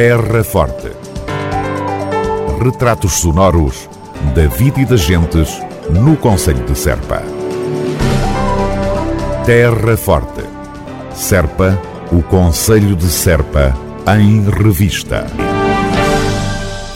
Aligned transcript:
Terra 0.00 0.44
Forte. 0.44 0.92
Retratos 2.62 3.14
sonoros 3.14 3.88
da 4.32 4.46
vida 4.46 4.80
e 4.80 4.84
das 4.84 5.00
gentes 5.00 5.48
no 5.90 6.16
Conselho 6.16 6.64
de 6.64 6.78
Serpa. 6.78 7.20
Terra 9.44 9.96
Forte. 9.96 10.44
Serpa, 11.12 11.76
o 12.12 12.22
Conselho 12.22 12.94
de 12.94 13.06
Serpa, 13.06 13.76
em 14.16 14.48
revista. 14.48 15.26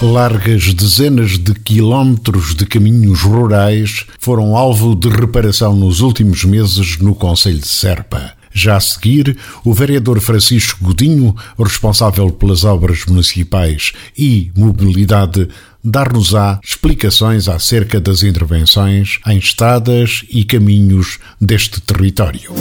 Largas 0.00 0.72
dezenas 0.72 1.32
de 1.32 1.54
quilómetros 1.54 2.54
de 2.54 2.64
caminhos 2.66 3.22
rurais 3.22 4.06
foram 4.20 4.56
alvo 4.56 4.94
de 4.94 5.08
reparação 5.08 5.74
nos 5.74 5.98
últimos 5.98 6.44
meses 6.44 6.98
no 6.98 7.16
Conselho 7.16 7.58
de 7.58 7.66
Serpa. 7.66 8.40
Já 8.52 8.76
a 8.76 8.80
seguir, 8.80 9.36
o 9.64 9.72
vereador 9.72 10.20
Francisco 10.20 10.84
Godinho, 10.84 11.34
responsável 11.58 12.30
pelas 12.30 12.64
obras 12.64 13.04
municipais 13.06 13.92
e 14.16 14.50
mobilidade, 14.56 15.48
dar-nos-á 15.82 16.60
explicações 16.62 17.48
acerca 17.48 18.00
das 18.00 18.22
intervenções 18.22 19.18
em 19.26 19.38
estradas 19.38 20.24
e 20.30 20.44
caminhos 20.44 21.18
deste 21.40 21.80
território. 21.80 22.52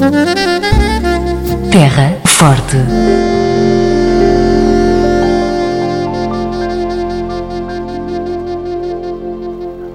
Terra 1.71 2.19
Forte. 2.25 2.77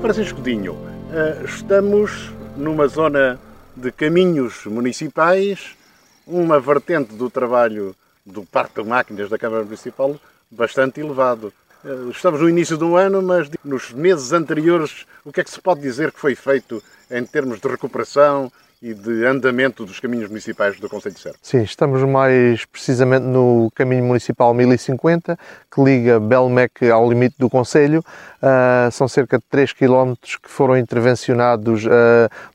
Francisco 0.00 0.40
Dinho, 0.40 0.76
eh, 1.12 1.42
estamos 1.44 2.30
numa 2.56 2.86
zona 2.86 3.40
de 3.76 3.90
caminhos 3.90 4.64
municipais, 4.66 5.76
uma 6.26 6.58
vertente 6.58 7.14
do 7.14 7.30
trabalho 7.30 7.94
do 8.24 8.44
Parque 8.44 8.82
de 8.82 8.88
Máquinas 8.88 9.30
da 9.30 9.38
Câmara 9.38 9.64
Municipal 9.64 10.18
bastante 10.50 11.00
elevado. 11.00 11.52
Eh, 11.84 12.10
estamos 12.10 12.40
no 12.40 12.48
início 12.48 12.76
do 12.76 12.96
ano, 12.96 13.22
mas 13.22 13.48
nos 13.64 13.92
meses 13.92 14.32
anteriores, 14.32 15.06
o 15.24 15.32
que 15.32 15.40
é 15.40 15.44
que 15.44 15.50
se 15.50 15.60
pode 15.60 15.80
dizer 15.80 16.10
que 16.10 16.18
foi 16.18 16.34
feito 16.34 16.82
em 17.10 17.24
termos 17.24 17.60
de 17.60 17.68
recuperação 17.68 18.50
e 18.82 18.92
de 18.92 19.24
andamento 19.24 19.86
dos 19.86 19.98
caminhos 19.98 20.28
municipais 20.28 20.78
do 20.78 20.88
Conselho 20.88 21.14
de 21.14 21.20
Serpa? 21.20 21.38
Sim, 21.40 21.62
estamos 21.62 22.02
mais 22.02 22.64
precisamente 22.66 23.24
no 23.24 23.70
caminho 23.74 24.04
municipal 24.04 24.52
1050, 24.52 25.38
que 25.72 25.82
liga 25.82 26.20
Belmec 26.20 26.90
ao 26.90 27.08
limite 27.08 27.36
do 27.38 27.48
Conselho. 27.48 28.04
Uh, 28.36 28.90
são 28.92 29.08
cerca 29.08 29.38
de 29.38 29.44
3 29.50 29.72
km 29.72 30.12
que 30.42 30.50
foram 30.50 30.76
intervencionados 30.76 31.86
uh, 31.86 31.88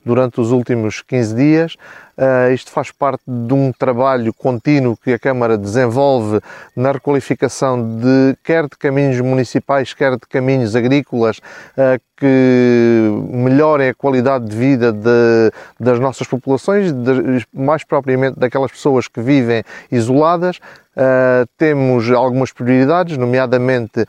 durante 0.06 0.40
os 0.40 0.52
últimos 0.52 1.02
15 1.02 1.36
dias. 1.36 1.76
Uh, 2.18 2.54
isto 2.54 2.70
faz 2.70 2.92
parte 2.92 3.24
de 3.26 3.54
um 3.54 3.72
trabalho 3.72 4.32
contínuo 4.32 4.96
que 4.96 5.14
a 5.14 5.18
Câmara 5.18 5.58
desenvolve 5.58 6.40
na 6.76 6.92
requalificação 6.92 7.98
de 7.98 8.38
quer 8.44 8.64
de 8.64 8.78
caminhos 8.78 9.20
municipais, 9.22 9.94
quer 9.94 10.12
de 10.12 10.28
caminhos 10.30 10.76
agrícolas, 10.76 11.42
que 12.22 13.10
melhorem 13.32 13.90
a 13.90 13.96
qualidade 13.96 14.46
de 14.46 14.56
vida 14.56 14.94
de, 14.94 15.52
das 15.80 16.00
nossas 16.00 16.11
populações, 16.28 16.92
de, 16.92 17.46
mais 17.54 17.84
propriamente 17.84 18.40
daquelas 18.40 18.72
pessoas 18.72 19.08
que 19.08 19.22
vivem 19.22 19.64
isoladas. 19.92 20.58
Uh, 20.96 21.48
temos 21.58 22.10
algumas 22.12 22.52
prioridades, 22.52 23.18
nomeadamente 23.18 24.06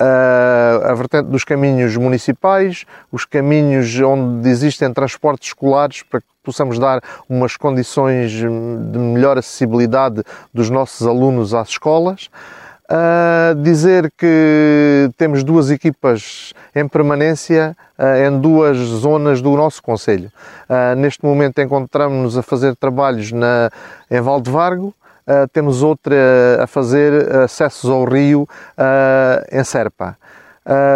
a 0.00 0.94
vertente 0.94 1.26
dos 1.26 1.42
caminhos 1.42 1.96
municipais, 1.96 2.84
os 3.10 3.24
caminhos 3.24 3.98
onde 4.00 4.48
existem 4.48 4.92
transportes 4.92 5.48
escolares 5.48 6.02
para 6.02 6.20
que 6.20 6.26
possamos 6.42 6.78
dar 6.78 7.02
umas 7.28 7.56
condições 7.56 8.30
de 8.30 8.46
melhor 8.46 9.36
acessibilidade 9.36 10.22
dos 10.54 10.70
nossos 10.70 11.06
alunos 11.06 11.52
às 11.52 11.70
escolas. 11.70 12.30
Uh, 12.90 13.54
dizer 13.56 14.10
que 14.16 15.10
temos 15.18 15.44
duas 15.44 15.70
equipas 15.70 16.54
em 16.74 16.88
permanência 16.88 17.76
uh, 17.98 18.26
em 18.26 18.40
duas 18.40 18.78
zonas 18.78 19.42
do 19.42 19.54
nosso 19.54 19.82
Conselho. 19.82 20.32
Uh, 20.70 20.96
neste 20.96 21.22
momento 21.22 21.60
encontramos-nos 21.60 22.38
a 22.38 22.42
fazer 22.42 22.74
trabalhos 22.76 23.30
na, 23.30 23.70
em 24.10 24.20
Valdevargo, 24.22 24.94
temos 25.52 25.82
outra 25.82 26.16
a 26.62 26.66
fazer 26.66 27.30
acessos 27.36 27.90
ao 27.90 28.04
rio 28.04 28.48
em 29.52 29.62
Serpa. 29.62 30.16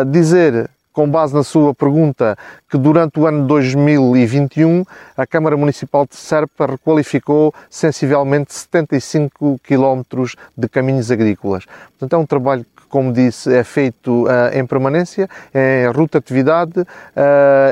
dizer 0.07 0.71
com 0.93 1.09
base 1.09 1.35
na 1.35 1.43
sua 1.43 1.75
pergunta, 1.75 2.37
que 2.71 2.77
durante 2.77 3.19
o 3.19 3.27
ano 3.27 3.47
2021 3.47 4.85
a 5.17 5.27
Câmara 5.27 5.57
Municipal 5.57 6.07
de 6.07 6.17
Serpa 6.17 6.67
requalificou 6.67 7.55
sensivelmente 7.71 8.53
75 8.53 9.59
quilómetros 9.63 10.37
de 10.57 10.69
caminhos 10.69 11.11
agrícolas. 11.11 11.65
Portanto, 11.99 12.13
é 12.15 12.19
um 12.19 12.27
trabalho 12.27 12.67
como 12.93 13.11
disse, 13.11 13.51
é 13.51 13.65
feito 13.65 14.25
uh, 14.25 14.29
em 14.53 14.67
permanência, 14.67 15.27
em 15.55 15.91
rotatividade, 15.91 16.81
uh, 16.81 16.85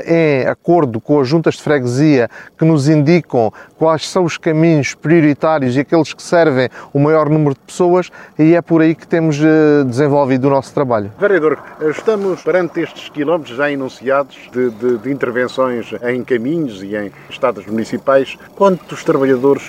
em 0.06 0.46
acordo 0.46 0.98
com 0.98 1.20
as 1.20 1.28
juntas 1.28 1.56
de 1.56 1.62
freguesia 1.62 2.30
que 2.56 2.64
nos 2.64 2.88
indicam 2.88 3.52
quais 3.76 4.08
são 4.08 4.24
os 4.24 4.38
caminhos 4.38 4.94
prioritários 4.94 5.76
e 5.76 5.80
aqueles 5.80 6.14
que 6.14 6.22
servem 6.22 6.70
o 6.94 6.98
maior 6.98 7.28
número 7.28 7.52
de 7.52 7.60
pessoas 7.60 8.10
e 8.38 8.54
é 8.54 8.62
por 8.62 8.80
aí 8.80 8.94
que 8.94 9.06
temos 9.06 9.38
uh, 9.38 9.84
desenvolvido 9.84 10.46
o 10.46 10.50
nosso 10.50 10.72
trabalho. 10.72 11.12
Vereador, 11.18 11.58
estamos 11.82 12.42
perante 12.42 12.80
estes 12.80 13.09
quilómetros 13.12 13.56
já 13.56 13.70
enunciados 13.70 14.36
de, 14.52 14.70
de, 14.70 14.98
de 14.98 15.10
intervenções 15.10 15.92
em 16.02 16.22
caminhos 16.24 16.82
e 16.82 16.96
em 16.96 17.12
estados 17.28 17.66
municipais. 17.66 18.36
Quantos 18.54 19.04
trabalhadores 19.04 19.62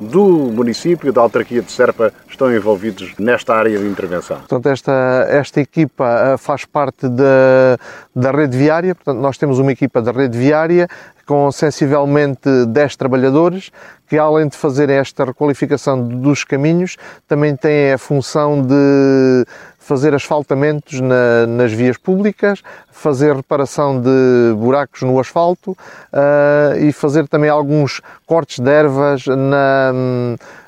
do 0.00 0.26
município, 0.52 1.12
da 1.12 1.20
autarquia 1.20 1.62
de 1.62 1.70
Serpa, 1.70 2.12
estão 2.28 2.54
envolvidos 2.54 3.14
nesta 3.18 3.54
área 3.54 3.78
de 3.78 3.86
intervenção? 3.86 4.38
Portanto, 4.38 4.68
esta, 4.68 5.26
esta 5.28 5.60
equipa 5.60 6.04
eh, 6.04 6.36
faz 6.36 6.64
parte 6.64 7.08
da, 7.08 7.78
da 8.14 8.30
rede 8.30 8.56
viária, 8.56 8.94
portanto, 8.94 9.18
nós 9.18 9.38
temos 9.38 9.58
uma 9.58 9.72
equipa 9.72 10.02
da 10.02 10.10
rede 10.10 10.36
viária 10.36 10.88
com 11.26 11.50
sensivelmente 11.52 12.48
10 12.66 12.96
trabalhadores 12.96 13.70
que, 14.08 14.18
além 14.18 14.48
de 14.48 14.56
fazer 14.56 14.90
esta 14.90 15.24
requalificação 15.24 16.06
dos 16.06 16.44
caminhos, 16.44 16.96
também 17.26 17.56
têm 17.56 17.92
a 17.92 17.98
função 17.98 18.60
de 18.60 19.46
fazer 19.82 20.14
asfaltamentos 20.14 21.00
na, 21.00 21.46
nas 21.46 21.72
vias 21.72 21.96
públicas, 21.96 22.62
fazer 22.90 23.34
reparação 23.34 24.00
de 24.00 24.54
buracos 24.56 25.02
no 25.02 25.18
asfalto 25.18 25.72
uh, 25.72 26.78
e 26.78 26.92
fazer 26.92 27.26
também 27.26 27.50
alguns 27.50 28.00
cortes 28.24 28.60
de 28.60 28.70
ervas 28.70 29.26
na, 29.26 29.92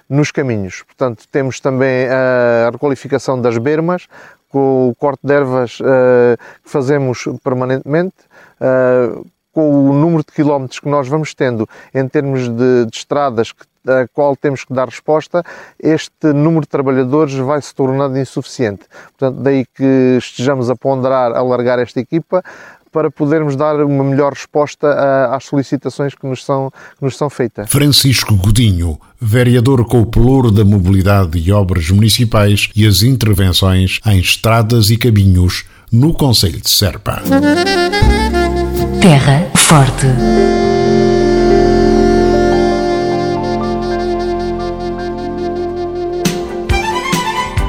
nos 0.08 0.32
caminhos. 0.32 0.82
Portanto, 0.82 1.24
temos 1.30 1.60
também 1.60 2.08
a 2.08 2.70
requalificação 2.72 3.40
das 3.40 3.56
bermas, 3.56 4.08
com 4.48 4.88
o 4.88 4.94
corte 4.96 5.20
de 5.24 5.32
ervas 5.32 5.78
uh, 5.80 6.36
que 6.62 6.70
fazemos 6.70 7.24
permanentemente. 7.42 8.16
Uh, 8.60 9.24
com 9.52 9.70
o 9.70 9.92
número 9.92 10.24
de 10.24 10.32
quilómetros 10.32 10.80
que 10.80 10.88
nós 10.88 11.06
vamos 11.06 11.32
tendo 11.32 11.68
em 11.94 12.08
termos 12.08 12.48
de, 12.48 12.86
de 12.86 12.96
estradas 12.96 13.52
que 13.52 13.64
a 13.86 14.08
qual 14.08 14.36
temos 14.36 14.64
que 14.64 14.72
dar 14.72 14.88
resposta, 14.88 15.42
este 15.78 16.32
número 16.32 16.62
de 16.62 16.68
trabalhadores 16.68 17.34
vai 17.34 17.60
se 17.60 17.74
tornando 17.74 18.18
insuficiente. 18.18 18.84
Portanto, 19.18 19.42
daí 19.42 19.64
que 19.74 20.18
estejamos 20.18 20.70
a 20.70 20.76
ponderar 20.76 21.32
alargar 21.32 21.78
esta 21.78 22.00
equipa 22.00 22.42
para 22.94 23.10
podermos 23.10 23.56
dar 23.56 23.74
uma 23.84 24.04
melhor 24.04 24.32
resposta 24.32 24.86
às 25.34 25.44
solicitações 25.44 26.14
que 26.14 26.24
nos 26.24 26.44
são, 26.44 26.70
que 26.96 27.04
nos 27.04 27.16
são 27.16 27.28
feitas. 27.28 27.68
Francisco 27.68 28.36
Godinho, 28.36 29.00
vereador 29.20 29.84
com 29.84 30.00
o 30.00 30.06
pelouro 30.06 30.52
da 30.52 30.64
mobilidade 30.64 31.36
e 31.36 31.50
obras 31.50 31.90
municipais 31.90 32.70
e 32.74 32.86
as 32.86 33.02
intervenções 33.02 33.98
em 34.06 34.20
estradas 34.20 34.90
e 34.90 34.96
caminhos 34.96 35.64
no 35.90 36.14
Conselho 36.14 36.60
de 36.60 36.70
Serpa. 36.70 37.20
Terra 39.02 39.50
Forte. 39.56 40.06